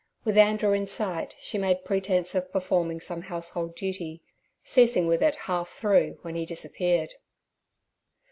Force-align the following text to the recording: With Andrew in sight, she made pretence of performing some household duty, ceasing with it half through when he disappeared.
With 0.23 0.35
Andrew 0.35 0.73
in 0.73 0.87
sight, 0.87 1.35
she 1.37 1.59
made 1.59 1.85
pretence 1.85 2.33
of 2.33 2.51
performing 2.51 2.99
some 3.01 3.21
household 3.21 3.75
duty, 3.75 4.23
ceasing 4.63 5.05
with 5.05 5.21
it 5.21 5.35
half 5.45 5.69
through 5.69 6.17
when 6.23 6.33
he 6.33 6.43
disappeared. 6.43 7.13